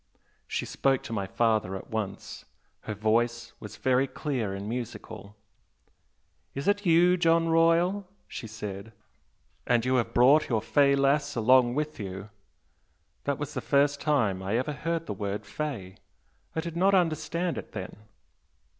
She 0.47 0.65
spoke 0.65 1.03
to 1.03 1.13
my 1.13 1.27
father 1.27 1.75
at 1.75 1.91
once 1.91 2.45
her 2.85 2.95
voice 2.95 3.53
was 3.59 3.75
very 3.77 4.07
clear 4.07 4.51
and 4.51 4.67
musical. 4.67 5.35
'Is 6.55 6.67
it 6.67 6.87
you, 6.87 7.17
John 7.17 7.49
Royal?' 7.49 8.07
she 8.27 8.47
said 8.47 8.93
'and 9.67 9.85
you 9.85 9.97
have 9.97 10.11
brought 10.15 10.49
your 10.49 10.59
fey 10.63 10.95
lass 10.95 11.35
along 11.35 11.75
with 11.75 11.99
you!' 11.99 12.31
That 13.25 13.37
was 13.37 13.53
the 13.53 13.61
first 13.61 14.01
time 14.01 14.41
I 14.41 14.57
ever 14.57 14.73
heard 14.73 15.05
the 15.05 15.13
word 15.13 15.45
'fey.' 15.45 15.97
I 16.55 16.61
did 16.61 16.75
not 16.75 16.95
understand 16.95 17.59
it 17.59 17.73
then." 17.73 17.95